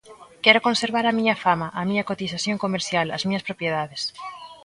[0.43, 4.01] Quero conservar a miña fama, a miña cotización comercial, as miñas propiedades.